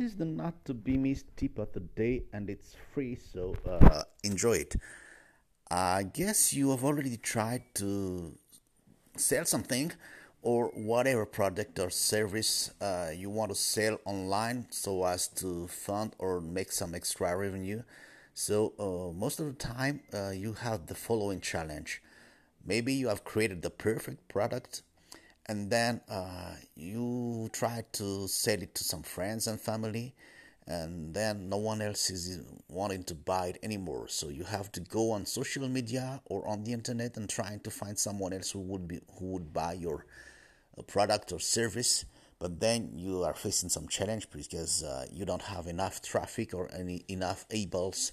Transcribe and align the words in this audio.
is 0.00 0.16
the 0.16 0.24
not 0.24 0.64
to 0.64 0.74
be 0.74 0.96
missed 0.96 1.26
tip 1.36 1.58
of 1.58 1.72
the 1.72 1.80
day, 1.80 2.22
and 2.32 2.48
it's 2.48 2.74
free, 2.92 3.16
so 3.32 3.54
uh, 3.68 4.02
enjoy 4.24 4.54
it. 4.54 4.76
I 5.70 6.02
guess 6.02 6.52
you 6.52 6.70
have 6.70 6.82
already 6.82 7.16
tried 7.16 7.62
to 7.76 8.32
sell 9.16 9.44
something 9.44 9.92
or 10.42 10.68
whatever 10.68 11.26
product 11.26 11.78
or 11.78 11.90
service 11.90 12.72
uh, 12.80 13.10
you 13.14 13.28
want 13.28 13.50
to 13.50 13.54
sell 13.54 13.98
online 14.04 14.66
so 14.70 15.04
as 15.04 15.28
to 15.28 15.68
fund 15.68 16.16
or 16.18 16.40
make 16.40 16.72
some 16.72 16.94
extra 16.94 17.36
revenue. 17.36 17.82
So, 18.32 18.72
uh, 18.78 19.12
most 19.12 19.38
of 19.38 19.46
the 19.46 19.52
time, 19.52 20.00
uh, 20.14 20.30
you 20.30 20.54
have 20.54 20.86
the 20.86 20.94
following 20.94 21.40
challenge. 21.40 22.02
Maybe 22.64 22.94
you 22.94 23.08
have 23.08 23.24
created 23.24 23.62
the 23.62 23.70
perfect 23.70 24.28
product 24.28 24.82
and 25.46 25.70
then 25.70 26.00
uh, 26.08 26.54
you 26.74 27.48
try 27.52 27.84
to 27.92 28.28
sell 28.28 28.62
it 28.62 28.74
to 28.76 28.84
some 28.84 29.02
friends 29.02 29.46
and 29.46 29.60
family 29.60 30.14
and 30.70 31.12
then 31.12 31.48
no 31.48 31.56
one 31.56 31.82
else 31.82 32.10
is 32.10 32.40
wanting 32.68 33.02
to 33.02 33.14
buy 33.14 33.48
it 33.48 33.58
anymore. 33.62 34.06
So 34.08 34.28
you 34.28 34.44
have 34.44 34.70
to 34.72 34.80
go 34.80 35.10
on 35.10 35.26
social 35.26 35.68
media 35.68 36.20
or 36.26 36.46
on 36.46 36.62
the 36.62 36.72
internet 36.72 37.16
and 37.16 37.28
trying 37.28 37.58
to 37.60 37.70
find 37.70 37.98
someone 37.98 38.32
else 38.32 38.52
who 38.52 38.60
would 38.60 38.86
be 38.86 39.00
who 39.18 39.32
would 39.32 39.52
buy 39.52 39.72
your 39.72 40.06
uh, 40.78 40.82
product 40.82 41.32
or 41.32 41.40
service. 41.40 42.04
But 42.38 42.60
then 42.60 42.92
you 42.94 43.24
are 43.24 43.34
facing 43.34 43.68
some 43.68 43.88
challenge 43.88 44.30
because 44.30 44.84
uh, 44.84 45.06
you 45.12 45.24
don't 45.24 45.42
have 45.42 45.66
enough 45.66 46.00
traffic 46.02 46.54
or 46.54 46.70
any 46.72 47.04
enough 47.08 47.44
eyeballs 47.52 48.12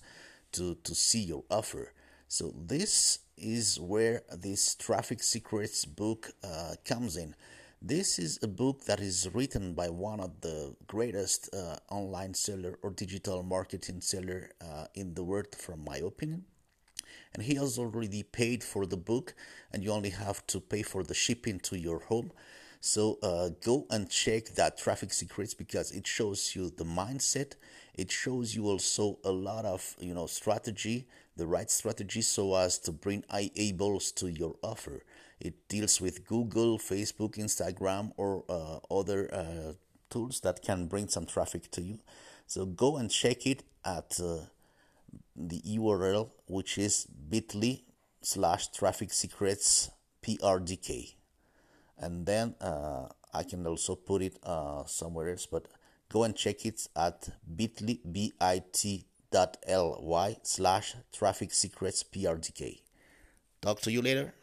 to 0.53 0.75
to 0.83 0.95
see 0.95 1.21
your 1.21 1.43
offer. 1.51 1.93
So 2.27 2.53
this 2.57 3.19
is 3.37 3.79
where 3.79 4.23
this 4.31 4.75
Traffic 4.75 5.21
Secrets 5.21 5.85
book 5.85 6.31
uh, 6.43 6.75
comes 6.85 7.17
in. 7.17 7.35
This 7.81 8.17
is 8.17 8.39
a 8.41 8.47
book 8.47 8.85
that 8.85 8.99
is 8.99 9.29
written 9.33 9.73
by 9.73 9.89
one 9.89 10.19
of 10.19 10.41
the 10.41 10.75
greatest 10.87 11.53
uh, 11.53 11.77
online 11.89 12.33
seller 12.33 12.79
or 12.81 12.89
digital 12.89 13.43
marketing 13.43 14.01
seller 14.01 14.49
uh, 14.59 14.85
in 14.95 15.13
the 15.13 15.23
world, 15.23 15.55
from 15.55 15.83
my 15.85 15.97
opinion. 15.97 16.45
And 17.33 17.43
he 17.43 17.55
has 17.55 17.77
already 17.77 18.23
paid 18.23 18.63
for 18.63 18.87
the 18.87 18.97
book, 18.97 19.35
and 19.71 19.83
you 19.83 19.91
only 19.91 20.09
have 20.09 20.45
to 20.47 20.59
pay 20.59 20.81
for 20.81 21.03
the 21.03 21.13
shipping 21.13 21.59
to 21.61 21.77
your 21.77 21.99
home. 21.99 22.31
So 22.79 23.19
uh, 23.21 23.49
go 23.63 23.85
and 23.89 24.09
check 24.09 24.45
that 24.55 24.77
Traffic 24.77 25.13
Secrets 25.13 25.53
because 25.53 25.91
it 25.91 26.07
shows 26.07 26.55
you 26.55 26.69
the 26.69 26.83
mindset. 26.83 27.53
It 27.93 28.11
shows 28.11 28.55
you 28.55 28.65
also 28.67 29.19
a 29.23 29.31
lot 29.31 29.65
of 29.65 29.95
you 29.99 30.13
know 30.13 30.25
strategy 30.25 31.07
the 31.37 31.47
right 31.47 31.69
strategy 31.69 32.21
so 32.21 32.55
as 32.55 32.77
to 32.79 32.91
bring 32.91 33.23
eyeballs 33.29 34.11
to 34.13 34.27
your 34.27 34.55
offer. 34.61 35.03
It 35.39 35.67
deals 35.69 36.01
with 36.01 36.25
Google, 36.25 36.79
Facebook, 36.79 37.37
Instagram, 37.37 38.11
or 38.17 38.43
uh, 38.49 38.79
other 38.91 39.33
uh, 39.33 39.73
tools 40.09 40.39
that 40.41 40.61
can 40.63 40.87
bring 40.87 41.07
some 41.07 41.25
traffic 41.25 41.69
to 41.71 41.81
you. 41.81 41.99
So 42.47 42.65
go 42.65 42.97
and 42.97 43.11
check 43.11 43.45
it 43.45 43.63
at 43.85 44.19
uh, 44.19 44.39
the 45.35 45.61
URL, 45.61 46.31
which 46.47 46.77
is 46.77 47.05
bit.ly 47.05 47.81
slash 48.21 48.69
traffic 48.69 49.13
secrets 49.13 49.91
PRDK. 50.23 51.13
And 51.99 52.25
then 52.25 52.55
uh, 52.59 53.07
I 53.33 53.43
can 53.43 53.65
also 53.67 53.95
put 53.95 54.21
it 54.21 54.37
uh, 54.43 54.85
somewhere 54.85 55.29
else, 55.29 55.45
but 55.45 55.67
go 56.09 56.23
and 56.23 56.35
check 56.35 56.65
it 56.65 56.87
at 56.95 57.29
bit.ly, 57.55 57.99
B-I-T 58.11 59.05
bit.ly 59.31 60.37
slash 60.43 60.95
traffic 61.11 61.53
secrets 61.53 62.03
prdk. 62.03 62.81
Talk 63.61 63.81
to 63.81 63.91
you 63.91 64.01
later. 64.01 64.33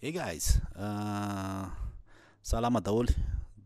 Hey 0.00 0.12
guys, 0.12 0.60
uh, 0.78 1.68
salam 2.42 2.74
adaol. 2.74 3.14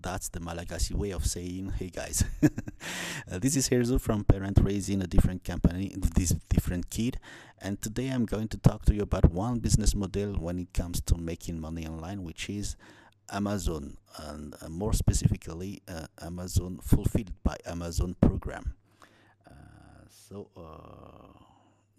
That's 0.02 0.28
the 0.28 0.40
Malagasy 0.40 0.94
way 0.94 1.12
of 1.12 1.24
saying 1.24 1.72
hey 1.78 1.90
guys. 1.90 2.24
uh, 2.42 3.38
this 3.38 3.56
is 3.56 3.68
Herzo 3.68 4.00
from 4.00 4.24
Parent 4.24 4.58
Raising 4.60 5.00
a 5.02 5.06
Different 5.06 5.44
Company, 5.44 5.94
this 5.96 6.30
different 6.50 6.90
kid, 6.90 7.18
and 7.62 7.80
today 7.80 8.08
I'm 8.08 8.26
going 8.26 8.48
to 8.48 8.58
talk 8.58 8.84
to 8.86 8.94
you 8.94 9.02
about 9.02 9.30
one 9.30 9.60
business 9.60 9.94
model 9.94 10.34
when 10.34 10.58
it 10.58 10.74
comes 10.74 11.00
to 11.02 11.16
making 11.16 11.60
money 11.60 11.86
online, 11.86 12.24
which 12.24 12.50
is 12.50 12.76
Amazon, 13.30 13.96
and 14.18 14.54
uh, 14.60 14.68
more 14.68 14.92
specifically, 14.92 15.82
uh, 15.88 16.06
Amazon 16.22 16.78
Fulfilled 16.82 17.32
by 17.42 17.56
Amazon 17.66 18.14
program. 18.20 18.74
Uh, 19.46 19.52
so, 20.08 20.48
uh, 20.56 21.38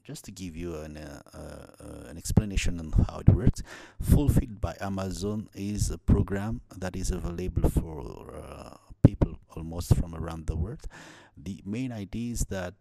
just 0.04 0.24
to 0.26 0.32
give 0.32 0.56
you 0.56 0.76
an, 0.78 0.98
uh, 0.98 2.08
an 2.10 2.18
explanation 2.18 2.80
on 2.80 2.92
how 3.08 3.20
it 3.20 3.30
works, 3.30 3.62
Fulfilled 4.02 4.62
by 4.62 4.76
Amazon 4.80 5.50
is 5.56 5.90
a 5.90 5.98
program 5.98 6.62
that 6.78 6.96
is 6.96 7.12
available 7.12 7.70
for 7.70 8.80
people 9.06 9.38
almost 9.56 9.96
from 9.96 10.14
around 10.14 10.48
the 10.48 10.56
world. 10.56 10.86
The 11.38 11.62
main 11.66 11.92
idea 11.92 12.34
is 12.34 12.46
that 12.46 12.76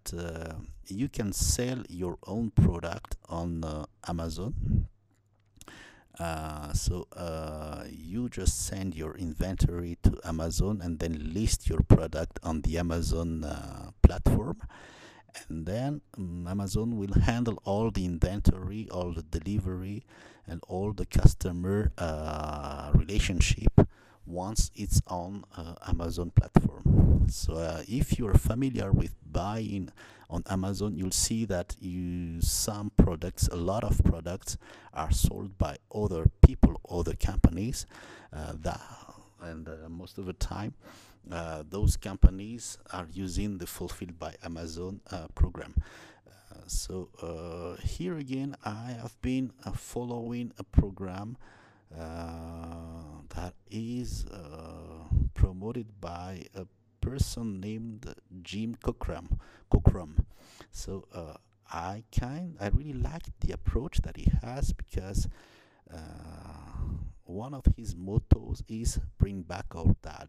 you 0.87 1.09
can 1.09 1.33
sell 1.33 1.83
your 1.89 2.19
own 2.27 2.51
product 2.51 3.17
on 3.29 3.87
Amazon 4.07 4.87
uh, 6.19 6.73
so 6.73 7.07
uh, 7.17 7.85
you 7.91 8.29
just 8.29 8.67
send 8.67 8.95
your 8.95 9.17
inventory 9.17 9.99
to 10.03 10.19
Amazon 10.25 10.81
and 10.83 10.99
then 10.99 11.33
list 11.35 11.69
your 11.69 11.81
product 11.81 12.39
on 12.43 12.63
the 12.63 12.79
Amazon 12.79 13.45
uh, 13.45 13.91
platform 14.03 14.61
and 15.49 15.67
then 15.67 16.01
um, 16.17 16.47
Amazon 16.49 16.97
will 16.97 17.13
handle 17.23 17.59
all 17.65 17.91
the 17.91 18.05
inventory, 18.05 18.89
all 18.91 19.13
the 19.13 19.23
delivery, 19.23 20.05
and 20.47 20.61
all 20.69 20.93
the 20.93 21.07
customer 21.07 21.93
uh, 21.99 22.91
relationship 22.95 23.73
once 24.27 24.71
it's 24.75 25.01
on 25.07 25.45
uh, 25.57 25.75
Amazon 25.87 26.31
platform. 26.31 27.04
So 27.29 27.55
uh, 27.55 27.83
if 27.89 28.19
you're 28.19 28.35
familiar 28.35 28.93
with 28.93 29.15
buying 29.31 29.91
on 30.31 30.43
Amazon, 30.49 30.97
you'll 30.97 31.11
see 31.11 31.45
that 31.47 31.77
you 31.81 32.41
some 32.41 32.91
products, 32.97 33.49
a 33.49 33.57
lot 33.57 33.85
of 33.85 34.03
products, 34.05 34.57
are 34.93 35.11
sold 35.11 35.59
by 35.59 35.77
other 35.95 36.31
people, 36.47 36.81
other 36.89 37.15
companies. 37.15 37.87
Uh, 38.33 38.53
that 38.61 38.81
and 39.43 39.69
uh, 39.69 39.89
most 39.89 40.17
of 40.19 40.27
the 40.27 40.33
time, 40.33 40.75
uh, 41.31 41.63
those 41.69 41.97
companies 41.97 42.79
are 42.93 43.07
using 43.13 43.59
the 43.59 43.67
Fulfilled 43.67 44.19
by 44.19 44.35
Amazon 44.43 45.01
uh, 45.11 45.27
program. 45.35 45.75
so 46.67 47.09
here 47.83 48.17
again, 48.17 48.57
I 48.65 48.97
have 49.03 49.21
been 49.21 49.53
following 49.75 50.53
a 50.59 50.65
program 50.65 51.37
uh, 51.99 53.21
that 53.37 53.55
is 53.71 54.27
uh, 54.27 55.05
promoted 55.35 55.87
by 56.01 56.43
a 56.57 56.67
person 57.15 57.61
named 57.61 58.13
Jim 58.43 58.75
Cockrum. 58.83 59.39
Cockrum. 59.73 60.25
So 60.73 61.05
uh, 61.15 61.35
I 61.71 62.03
kind, 62.11 62.57
I 62.61 62.69
really 62.69 62.93
like 62.93 63.27
the 63.41 63.53
approach 63.53 63.99
that 64.03 64.17
he 64.17 64.33
has 64.43 64.73
because 64.73 65.29
one 67.25 67.55
of 67.55 67.65
his 67.77 67.95
mottos 67.95 68.63
is 68.69 68.99
"Bring 69.19 69.43
back 69.43 69.67
our 69.77 69.95
dad." 70.03 70.29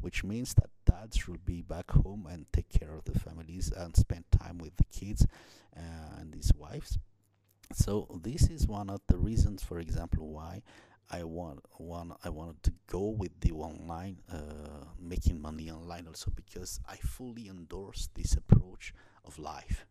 which 0.00 0.24
means 0.24 0.54
that 0.54 0.70
dads 0.86 1.18
should 1.18 1.44
be 1.44 1.60
back 1.60 1.90
home 1.90 2.26
and 2.30 2.46
take 2.54 2.70
care 2.70 2.94
of 2.94 3.04
the 3.04 3.18
families 3.18 3.70
and 3.70 3.94
spend 3.94 4.24
time 4.30 4.56
with 4.56 4.74
the 4.78 4.84
kids 4.84 5.26
and 5.76 6.34
his 6.34 6.50
wives 6.56 6.98
so 7.74 8.08
this 8.22 8.48
is 8.48 8.66
one 8.66 8.88
of 8.88 9.02
the 9.08 9.18
reasons 9.18 9.62
for 9.62 9.78
example 9.78 10.26
why 10.32 10.62
i 11.10 11.22
want 11.22 11.60
one 11.76 12.12
i 12.24 12.28
wanted 12.28 12.62
to 12.62 12.72
go 12.86 13.00
with 13.08 13.32
the 13.40 13.50
online 13.52 14.16
uh, 14.32 14.84
making 15.00 15.40
money 15.40 15.70
online 15.70 16.06
also 16.06 16.30
because 16.34 16.80
i 16.88 16.96
fully 16.96 17.48
endorse 17.48 18.08
this 18.14 18.34
approach 18.34 18.94
of 19.24 19.38
life 19.38 19.86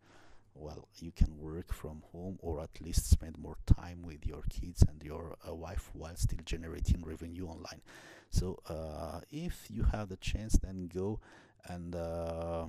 well 0.56 0.88
you 1.00 1.12
can 1.12 1.38
work 1.38 1.72
from 1.74 2.04
home 2.12 2.38
or 2.42 2.60
at 2.62 2.82
least 2.82 3.10
spend 3.10 3.38
more 3.38 3.58
time 3.66 4.02
with 4.04 4.26
your 4.26 4.42
kids 4.50 4.84
and 4.88 5.02
your 5.04 5.36
uh, 5.48 5.54
wife 5.54 5.90
while 5.94 6.16
still 6.16 6.40
generating 6.46 7.04
revenue 7.06 7.46
online 7.46 7.82
so 8.30 8.60
uh, 8.68 9.20
if 9.32 9.68
you 9.70 9.84
have 9.84 10.10
the 10.10 10.18
chance 10.18 10.54
then 10.62 10.90
go 10.94 11.20
and 11.68 11.96
uh, 11.96 12.66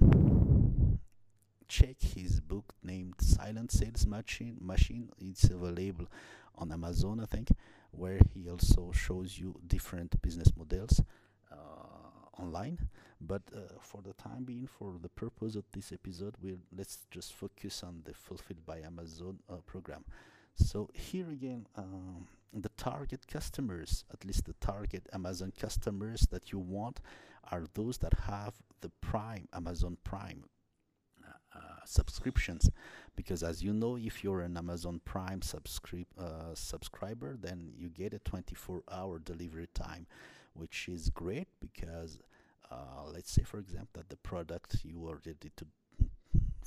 check 1.68 1.96
his 2.00 2.40
book 2.40 2.74
named 2.82 3.14
Silent 3.20 3.70
Sales 3.70 4.06
Machine. 4.06 4.58
Machine. 4.60 5.10
It's 5.18 5.44
available 5.44 6.06
on 6.56 6.72
Amazon, 6.72 7.20
I 7.20 7.26
think, 7.26 7.48
where 7.92 8.20
he 8.34 8.48
also 8.48 8.92
shows 8.92 9.38
you 9.38 9.54
different 9.66 10.20
business 10.22 10.52
models 10.56 11.02
uh, 11.50 12.40
online. 12.42 12.78
But 13.20 13.42
uh, 13.54 13.60
for 13.80 14.00
the 14.02 14.14
time 14.14 14.44
being, 14.44 14.66
for 14.66 14.94
the 15.00 15.08
purpose 15.08 15.54
of 15.54 15.64
this 15.72 15.92
episode, 15.92 16.34
we'll 16.42 16.64
let's 16.76 17.06
just 17.10 17.34
focus 17.34 17.82
on 17.82 18.02
the 18.04 18.14
Fulfilled 18.14 18.64
by 18.64 18.78
Amazon 18.80 19.38
uh, 19.48 19.56
program. 19.66 20.04
So 20.56 20.88
here 20.92 21.30
again, 21.30 21.66
um, 21.76 22.26
the 22.52 22.70
target 22.76 23.26
customers, 23.26 24.04
at 24.12 24.24
least 24.24 24.46
the 24.46 24.54
target 24.54 25.08
Amazon 25.12 25.52
customers 25.58 26.26
that 26.30 26.52
you 26.52 26.58
want, 26.58 27.00
are 27.50 27.64
those 27.74 27.98
that 27.98 28.14
have 28.26 28.54
the 28.80 28.90
Prime 29.00 29.48
Amazon 29.52 29.96
Prime 30.04 30.44
subscriptions. 31.84 32.70
Because 33.16 33.42
as 33.42 33.62
you 33.62 33.72
know 33.72 33.96
if 33.96 34.24
you're 34.24 34.40
an 34.40 34.56
amazon 34.56 35.00
prime 35.04 35.40
uh, 36.18 36.54
subscriber 36.54 37.36
then 37.40 37.72
you 37.76 37.88
get 37.88 38.14
a 38.14 38.18
24 38.20 38.82
hour 38.90 39.18
delivery 39.18 39.68
time 39.74 40.06
which 40.54 40.88
is 40.88 41.10
great 41.10 41.48
because 41.60 42.18
uh, 42.70 43.04
let's 43.12 43.30
say 43.30 43.42
for 43.42 43.58
example 43.58 43.88
that 43.94 44.08
the 44.08 44.16
product 44.16 44.76
you 44.84 45.00
ordered 45.00 45.44
it 45.44 45.56
to 45.56 45.66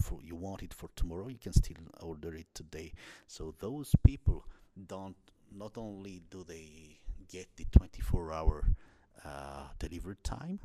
for 0.02 0.20
you 0.22 0.36
want 0.36 0.62
it 0.62 0.74
for 0.74 0.90
tomorrow 0.96 1.28
you 1.28 1.38
can 1.38 1.54
still 1.54 1.78
order 2.02 2.36
it 2.36 2.48
today. 2.54 2.92
So 3.28 3.56
those 3.60 3.92
people 4.04 4.46
don't 4.88 5.16
not 5.56 5.78
only 5.78 6.22
do 6.30 6.44
they 6.44 7.00
get 7.32 7.48
the 7.56 7.66
24 7.72 8.34
hour 8.34 8.66
uh, 9.24 9.68
delivery 9.80 10.16
time 10.24 10.60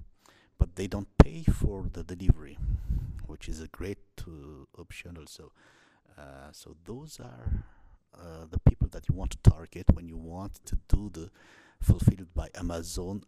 but 0.59 0.75
they 0.75 0.87
don't 0.87 1.09
pay 1.19 1.45
for 1.45 1.87
the 1.93 2.03
delivery 2.03 2.59
which 3.29 3.49
is 3.49 3.61
a 3.61 3.69
great 3.69 3.99
uh, 4.27 4.81
option 4.81 5.17
also. 5.19 5.53
Uh, 6.19 6.51
so 6.53 6.77
those 6.85 7.21
are 7.21 7.65
uh, 8.15 8.47
the 8.51 8.59
people 8.61 8.89
that 8.89 9.09
you 9.09 9.15
want 9.15 9.31
to 9.31 9.51
target 9.51 9.87
when 9.95 10.09
you 10.09 10.17
want 10.17 10.61
to 10.65 10.77
do 10.89 11.11
the 11.13 11.31
fulfilled 11.81 12.35
by 12.35 12.49
amazon 12.57 13.23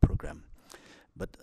program. 0.00 0.42
But 1.16 1.36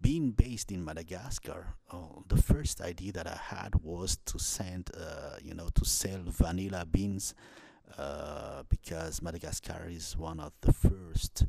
being 0.00 0.30
based 0.30 0.72
in 0.72 0.82
Madagascar, 0.82 1.74
oh, 1.92 2.24
the 2.28 2.40
first 2.40 2.80
idea 2.80 3.12
that 3.12 3.26
I 3.26 3.38
had 3.54 3.74
was 3.82 4.16
to 4.26 4.38
send, 4.38 4.90
uh, 4.96 5.36
you 5.42 5.54
know, 5.54 5.68
to 5.74 5.84
sell 5.84 6.20
vanilla 6.24 6.86
beans 6.90 7.34
uh, 7.98 8.62
because 8.68 9.20
Madagascar 9.20 9.88
is 9.88 10.16
one 10.16 10.40
of 10.40 10.52
the 10.62 10.72
first 10.72 11.44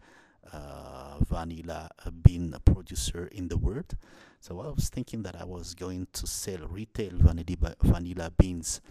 uh, 0.52 1.18
vanilla 1.22 1.90
bean 2.22 2.56
producer 2.66 3.28
in 3.32 3.48
the 3.48 3.58
world. 3.58 3.96
So 4.40 4.60
I 4.60 4.70
was 4.70 4.90
thinking 4.90 5.24
that 5.24 5.40
I 5.40 5.46
was 5.46 5.76
going 5.76 6.08
to 6.14 6.28
sell 6.28 6.68
retail 6.68 7.12
vanilla, 7.14 8.32
beans 8.38 8.82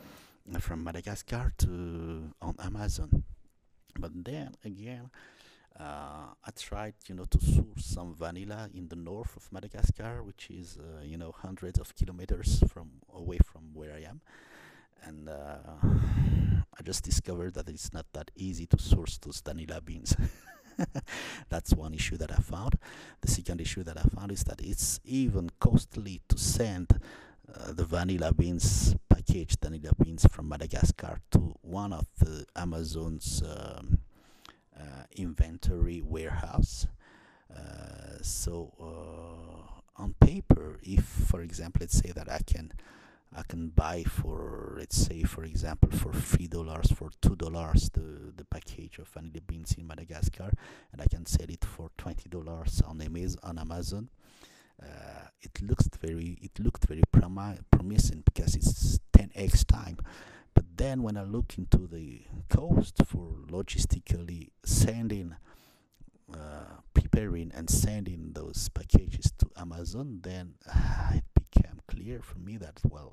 from 0.60 0.84
Madagascar 0.84 1.52
to 1.58 2.32
on 2.40 2.56
Amazon. 2.62 3.24
But 3.98 4.12
then 4.24 4.54
again, 4.64 5.10
uh, 5.78 6.34
I 6.44 6.50
tried, 6.56 6.94
you 7.08 7.14
know, 7.14 7.24
to 7.24 7.40
source 7.40 7.84
some 7.84 8.14
vanilla 8.14 8.68
in 8.74 8.88
the 8.88 8.96
north 8.96 9.36
of 9.36 9.50
Madagascar, 9.52 10.22
which 10.22 10.48
is, 10.50 10.78
uh, 10.78 11.02
you 11.02 11.16
know, 11.16 11.32
hundreds 11.32 11.78
of 11.78 11.94
kilometers 11.94 12.62
from 12.68 12.90
away 13.14 13.38
from 13.44 13.72
where 13.72 13.92
I 13.92 14.02
am, 14.08 14.20
and 15.04 15.28
uh, 15.28 15.56
I 16.78 16.82
just 16.82 17.04
discovered 17.04 17.54
that 17.54 17.68
it's 17.68 17.92
not 17.92 18.06
that 18.12 18.30
easy 18.36 18.66
to 18.66 18.78
source 18.78 19.18
those 19.18 19.40
vanilla 19.40 19.80
beans. 19.80 20.14
That's 21.48 21.74
one 21.74 21.94
issue 21.94 22.16
that 22.18 22.30
I 22.30 22.36
found. 22.36 22.78
The 23.20 23.28
second 23.28 23.60
issue 23.60 23.82
that 23.84 23.98
I 23.98 24.02
found 24.02 24.32
is 24.32 24.44
that 24.44 24.60
it's 24.60 25.00
even 25.04 25.50
costly 25.58 26.20
to 26.28 26.38
send 26.38 27.00
uh, 27.52 27.72
the 27.72 27.84
vanilla 27.84 28.32
beans, 28.32 28.94
packaged 29.08 29.60
vanilla 29.60 29.92
beans 30.02 30.26
from 30.30 30.48
Madagascar 30.48 31.20
to 31.32 31.54
one 31.62 31.92
of 31.92 32.06
the 32.18 32.46
Amazon's 32.56 33.42
um, 33.42 33.98
uh, 34.78 35.04
inventory 35.16 36.00
warehouse. 36.00 36.86
Uh, 37.54 38.22
so 38.22 38.72
uh, 38.80 40.02
on 40.02 40.14
paper, 40.20 40.78
if 40.82 41.04
for 41.04 41.42
example, 41.42 41.80
let's 41.80 41.98
say 41.98 42.12
that 42.12 42.30
I 42.30 42.40
can 42.46 42.72
I 43.36 43.42
can 43.44 43.68
buy 43.68 44.02
for 44.04 44.74
let's 44.78 44.96
say 44.96 45.22
for 45.22 45.44
example 45.44 45.90
for 45.90 46.12
three 46.12 46.48
dollars 46.48 46.90
for 46.90 47.10
two 47.22 47.36
dollars 47.36 47.88
the 47.90 48.32
the 48.36 48.44
package 48.44 48.98
of 48.98 49.06
vanilla 49.08 49.40
beans 49.46 49.74
in 49.78 49.86
Madagascar 49.86 50.50
and 50.92 51.00
I 51.00 51.06
can 51.06 51.26
sell 51.26 51.48
it 51.48 51.64
for 51.64 51.90
twenty 51.96 52.28
dollars 52.28 52.82
on 52.86 53.00
Amazon 53.00 53.40
on 53.44 53.58
Amazon. 53.58 54.08
Uh, 54.82 55.26
it 55.42 55.62
looks 55.62 55.88
very 56.00 56.38
it 56.42 56.58
looked 56.58 56.86
very 56.86 57.02
promi- 57.12 57.60
promising 57.70 58.22
because 58.24 58.54
it's 58.56 58.98
10x 59.12 59.66
time. 59.66 59.98
But 60.54 60.64
then 60.76 61.02
when 61.02 61.16
I 61.16 61.22
look 61.22 61.56
into 61.58 61.86
the 61.86 62.22
cost 62.48 62.96
for 63.06 63.34
logistically 63.48 64.48
sending 64.64 65.36
uh, 66.32 66.80
preparing 66.94 67.50
and 67.54 67.68
sending 67.68 68.32
those 68.32 68.68
packages 68.68 69.32
to 69.38 69.50
Amazon 69.56 70.20
then 70.22 70.54
uh, 70.72 71.12
it 71.14 71.24
clear 71.90 72.20
for 72.22 72.38
me 72.38 72.56
that 72.56 72.80
well 72.88 73.12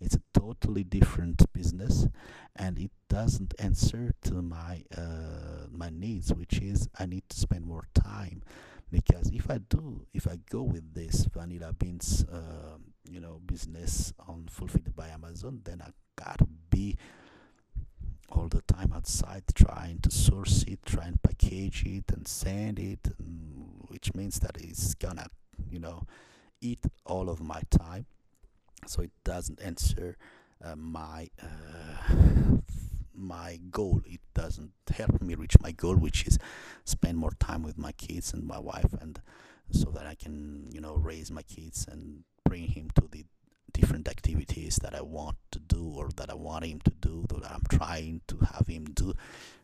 it's 0.00 0.14
a 0.14 0.20
totally 0.38 0.84
different 0.84 1.50
business 1.52 2.06
and 2.54 2.78
it 2.78 2.90
doesn't 3.08 3.54
answer 3.58 4.12
to 4.22 4.34
my 4.42 4.82
uh, 4.96 5.66
my 5.70 5.90
needs 5.90 6.32
which 6.34 6.58
is 6.60 6.88
i 6.98 7.06
need 7.06 7.22
to 7.28 7.36
spend 7.38 7.64
more 7.64 7.86
time. 7.94 8.42
Because 8.90 9.30
if 9.30 9.50
i 9.50 9.58
do 9.58 10.06
if 10.14 10.28
i 10.28 10.38
go 10.48 10.62
with 10.62 10.94
this 10.94 11.24
vanilla 11.26 11.72
beans 11.72 12.24
uh, 12.32 12.78
you 13.10 13.20
know 13.20 13.40
business 13.44 14.12
on 14.28 14.46
fulfilled 14.48 14.94
by 14.94 15.08
amazon 15.08 15.60
then 15.64 15.82
i 15.82 15.90
gotta 16.14 16.46
be 16.70 16.96
all 18.28 18.48
the 18.48 18.62
time 18.62 18.92
outside 18.94 19.42
trying 19.54 19.98
to 20.00 20.10
source 20.10 20.62
it 20.68 20.78
try 20.84 21.04
and 21.04 21.20
package 21.22 21.84
it 21.84 22.04
and 22.12 22.26
send 22.28 22.78
it 22.78 23.08
and 23.18 23.84
which 23.88 24.14
means 24.14 24.38
that 24.38 24.56
it's 24.60 24.94
gonna 24.94 25.26
you 25.70 25.80
know 25.80 26.04
eat 26.60 26.84
all 27.04 27.28
of 27.28 27.40
my 27.40 27.60
time 27.70 28.06
so 28.86 29.02
it 29.02 29.10
doesn't 29.24 29.60
answer 29.60 30.16
uh, 30.64 30.76
my 30.76 31.28
uh, 31.42 32.12
my 33.14 33.58
goal. 33.70 34.02
It 34.06 34.20
doesn't 34.34 34.72
help 34.94 35.20
me 35.22 35.34
reach 35.34 35.56
my 35.60 35.72
goal 35.72 35.96
which 35.96 36.26
is 36.26 36.38
spend 36.84 37.18
more 37.18 37.32
time 37.40 37.62
with 37.62 37.78
my 37.78 37.92
kids 37.92 38.32
and 38.32 38.46
my 38.46 38.58
wife 38.58 38.94
and 39.00 39.20
so 39.70 39.90
that 39.90 40.06
i 40.06 40.14
can 40.14 40.68
you 40.72 40.80
know 40.80 40.94
raise 40.94 41.30
my 41.30 41.42
kids 41.42 41.86
and 41.90 42.22
bring 42.44 42.68
him 42.68 42.88
to 42.94 43.08
the 43.10 43.24
different 43.72 44.06
activities 44.08 44.76
that 44.76 44.94
i 44.94 45.02
want 45.02 45.36
to 45.50 45.58
do 45.58 45.92
or 45.96 46.08
that 46.16 46.30
i 46.30 46.34
want 46.34 46.64
him 46.64 46.80
to 46.80 46.92
do 47.00 47.26
that 47.28 47.50
i'm 47.50 47.64
trying 47.68 48.20
to 48.28 48.38
have 48.52 48.66
him 48.66 48.84
do. 48.84 49.12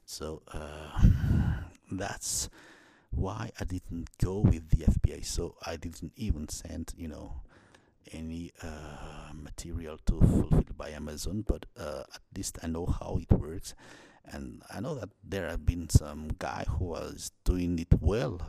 So 0.04 0.42
uh, 0.52 1.00
that's 1.92 2.48
why 3.12 3.50
i 3.60 3.64
didn't 3.64 4.08
go 4.18 4.38
with 4.38 4.68
the 4.70 4.84
fba 4.86 5.24
so 5.24 5.54
i 5.64 5.76
didn't 5.76 6.12
even 6.16 6.48
send 6.48 6.92
you 6.96 7.08
know 7.08 7.42
any 8.10 8.52
uh, 8.62 9.32
material 9.32 9.98
to 10.06 10.20
fulfill 10.20 10.64
by 10.76 10.90
Amazon, 10.90 11.44
but 11.46 11.66
uh, 11.78 12.02
at 12.14 12.20
least 12.36 12.58
I 12.62 12.66
know 12.66 12.86
how 12.86 13.18
it 13.20 13.30
works, 13.30 13.74
and 14.24 14.62
I 14.72 14.80
know 14.80 14.94
that 14.96 15.10
there 15.22 15.48
have 15.48 15.64
been 15.64 15.88
some 15.88 16.30
guy 16.38 16.64
who 16.68 16.86
was 16.86 17.32
doing 17.44 17.78
it 17.78 18.00
well 18.00 18.40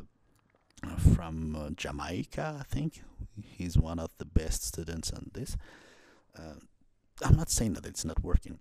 uh, 0.84 0.96
from 0.96 1.56
uh, 1.56 1.70
Jamaica. 1.72 2.58
I 2.60 2.64
think 2.64 3.02
he's 3.42 3.78
one 3.78 4.00
of 4.00 4.12
the 4.18 4.26
best 4.26 4.64
students 4.64 5.12
on 5.12 5.32
this. 5.34 5.58
Uh, 6.38 6.56
I'm 7.24 7.36
not 7.36 7.50
saying 7.50 7.74
that 7.74 7.86
it's 7.86 8.06
not 8.06 8.24
working. 8.24 8.60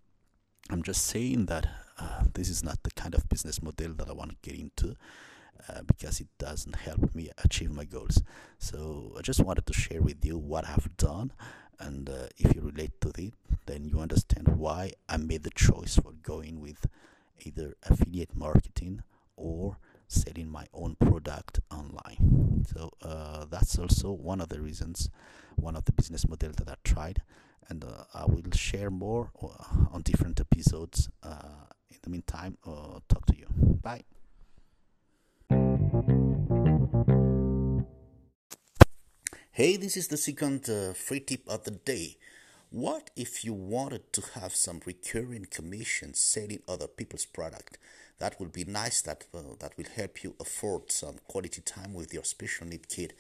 I'm 0.71 0.83
just 0.83 1.07
saying 1.07 1.47
that 1.47 1.67
uh, 1.99 2.25
this 2.35 2.49
is 2.49 2.63
not 2.63 2.83
the 2.83 2.91
kind 2.93 3.15
of 3.15 3.29
business 3.29 3.63
model 3.63 3.95
that 3.95 4.09
I 4.09 4.13
want 4.13 4.31
to 4.31 4.51
get 4.51 4.59
into. 4.59 4.97
Uh, 5.69 5.83
because 5.83 6.21
it 6.21 6.27
doesn't 6.39 6.75
help 6.75 7.15
me 7.15 7.31
achieve 7.45 7.71
my 7.71 7.85
goals. 7.85 8.23
So 8.59 9.15
I 9.17 9.23
just 9.23 9.45
wanted 9.45 9.65
to 9.67 9.73
share 9.73 10.03
with 10.03 10.25
you 10.25 10.37
what 10.37 10.69
I've 10.69 10.97
done, 10.97 11.33
and 11.79 12.09
uh, 12.11 12.27
if 12.37 12.55
you 12.55 12.63
relate 12.63 13.01
to 13.03 13.13
it, 13.17 13.35
then 13.67 13.85
you 13.85 14.01
understand 14.01 14.49
why 14.49 14.93
I 15.09 15.19
made 15.19 15.45
the 15.45 15.51
choice 15.51 15.97
for 15.97 16.13
going 16.23 16.61
with 16.61 16.87
either 17.45 17.77
affiliate 17.89 18.35
marketing 18.37 19.03
or 19.37 19.77
selling 20.09 20.49
my 20.49 20.67
own 20.75 20.97
product 20.97 21.61
online. 21.71 22.65
So 22.75 22.91
uh, 23.03 23.47
that's 23.47 23.79
also 23.79 24.13
one 24.13 24.41
of 24.41 24.49
the 24.49 24.61
reasons, 24.61 25.11
one 25.57 25.77
of 25.77 25.85
the 25.85 25.93
business 25.93 26.29
models 26.29 26.57
that 26.57 26.69
I 26.69 26.75
tried, 26.85 27.23
and 27.69 27.85
uh, 27.85 28.05
I 28.15 28.25
will 28.27 28.43
share 28.53 28.91
more 28.91 29.31
uh, 29.41 29.49
on 29.93 30.03
different 30.03 30.41
episodes. 30.41 31.09
in 31.25 31.99
the 32.03 32.11
meantime, 32.11 32.59
talk 33.09 33.27
to 33.27 33.37
you. 33.37 33.47
Bye. 33.81 34.03
Hey, 39.55 39.77
this 39.77 39.99
is 39.99 40.09
the 40.09 40.17
second 40.17 40.67
uh, 40.71 40.95
free 40.95 41.21
tip 41.21 41.47
of 41.47 41.65
the 41.65 41.73
day. 41.73 42.17
What 42.71 43.11
if 43.15 43.45
you 43.45 43.53
wanted 43.53 44.11
to 44.15 44.23
have 44.41 44.55
some 44.55 44.81
recurring 44.87 45.47
commissions 45.51 46.21
selling 46.21 46.63
other 46.67 46.87
people's 46.87 47.27
product? 47.27 47.77
That 48.19 48.41
would 48.41 48.51
be 48.51 48.65
nice. 48.65 49.03
That 49.03 49.27
uh, 49.35 49.41
that 49.61 49.77
will 49.77 49.91
help 49.95 50.25
you 50.25 50.37
afford 50.41 50.91
some 50.91 51.17
quality 51.29 51.61
time 51.61 51.93
with 51.93 52.15
your 52.15 52.25
special 52.25 52.67
need 52.67 52.89
kid. 52.89 53.13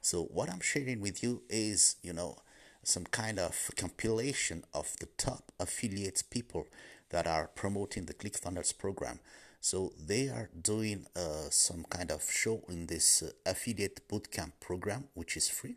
So 0.00 0.22
what 0.22 0.48
I'm 0.48 0.60
sharing 0.60 1.00
with 1.00 1.24
you 1.24 1.42
is, 1.48 1.96
you 2.04 2.12
know, 2.12 2.36
some 2.84 3.06
kind 3.06 3.40
of 3.40 3.72
compilation 3.76 4.62
of 4.72 4.94
the 5.00 5.08
top 5.18 5.50
affiliates 5.58 6.22
people 6.22 6.68
that 7.08 7.26
are 7.26 7.48
promoting 7.48 8.04
the 8.04 8.14
ClickFunnels 8.14 8.78
program. 8.78 9.18
So 9.60 9.92
they 9.98 10.28
are 10.28 10.50
doing 10.60 11.06
uh, 11.16 11.50
some 11.50 11.84
kind 11.88 12.10
of 12.10 12.22
show 12.30 12.62
in 12.68 12.86
this 12.86 13.22
uh, 13.22 13.30
affiliate 13.46 14.08
bootcamp 14.08 14.52
program, 14.60 15.04
which 15.14 15.36
is 15.36 15.48
free. 15.48 15.76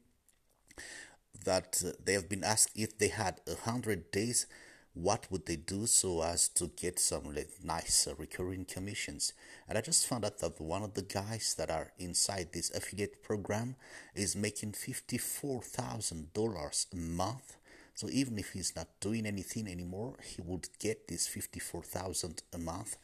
That 1.46 1.82
uh, 1.86 1.92
they 2.04 2.14
have 2.14 2.30
been 2.30 2.44
asked 2.44 2.72
if 2.76 2.98
they 2.98 3.10
had 3.10 3.42
a 3.48 3.56
hundred 3.56 4.12
days, 4.12 4.46
what 4.94 5.28
would 5.32 5.46
they 5.46 5.56
do 5.58 5.86
so 5.88 6.22
as 6.22 6.48
to 6.50 6.68
get 6.68 7.00
some 7.00 7.34
like, 7.34 7.50
nice 7.64 8.08
uh, 8.08 8.16
recurring 8.16 8.66
commissions? 8.66 9.34
And 9.68 9.78
I 9.78 9.82
just 9.82 10.08
found 10.08 10.24
out 10.26 10.38
that 10.40 10.62
one 10.62 10.84
of 10.84 10.94
the 10.94 11.02
guys 11.02 11.56
that 11.58 11.70
are 11.70 11.92
inside 11.98 12.50
this 12.54 12.72
affiliate 12.72 13.22
program 13.24 13.76
is 14.16 14.36
making 14.36 14.74
fifty-four 14.74 15.62
thousand 15.64 16.34
dollars 16.34 16.88
a 16.94 16.96
month 16.96 17.58
So 17.96 18.10
even 18.10 18.40
if 18.40 18.52
he's 18.54 18.76
not 18.76 18.88
doing 19.00 19.26
anything 19.26 19.68
anymore, 19.68 20.16
he 20.24 20.42
would 20.42 20.68
get 20.80 21.08
this 21.08 21.28
54,000 21.28 22.42
a 22.54 22.58
month 22.58 22.98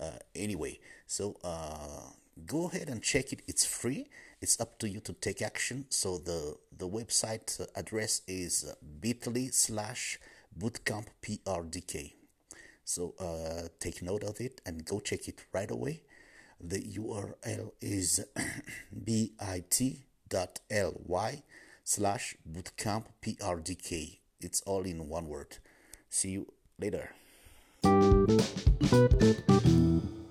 uh, 0.00 0.18
anyway. 0.34 0.78
So 1.06 1.36
uh, 1.44 2.10
go 2.46 2.68
ahead 2.68 2.88
and 2.88 3.02
check 3.02 3.32
it. 3.32 3.42
It's 3.46 3.64
free. 3.64 4.08
It's 4.40 4.60
up 4.60 4.78
to 4.80 4.88
you 4.88 5.00
to 5.00 5.12
take 5.12 5.42
action. 5.42 5.86
So 5.90 6.18
the 6.18 6.56
the 6.76 6.88
website 6.88 7.60
address 7.76 8.22
is 8.26 8.74
bit.ly 9.00 9.48
slash 9.52 10.18
bootcamp 10.58 11.06
prdk. 11.22 12.12
So 12.84 13.14
uh, 13.18 13.68
take 13.80 14.02
note 14.02 14.24
of 14.24 14.40
it 14.40 14.60
and 14.66 14.84
go 14.84 15.00
check 15.00 15.28
it 15.28 15.44
right 15.52 15.70
away. 15.70 16.02
The 16.60 16.80
URL 16.80 17.72
is 17.80 18.24
bit.ly 19.04 20.02
slash 21.84 22.36
bootcamp 22.50 23.04
prdk. 23.22 24.18
It's 24.40 24.60
all 24.62 24.82
in 24.82 25.08
one 25.08 25.28
word. 25.28 25.58
See 26.10 26.30
you 26.30 26.52
later. 26.78 27.10
Thank 27.84 28.24
you. 29.64 30.23